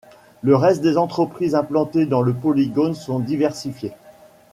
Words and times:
Le 0.41 0.55
reste 0.55 0.81
des 0.81 0.97
entreprises 0.97 1.53
implantées 1.53 2.07
dans 2.07 2.23
le 2.23 2.33
polygone 2.33 2.95
sont 2.95 3.19
diversifiées. 3.19 3.93